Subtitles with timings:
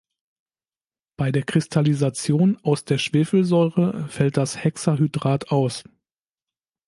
[1.15, 5.83] Bei der Kristallisation aus der Schwefelsäure fällt das Hexahydrat aus.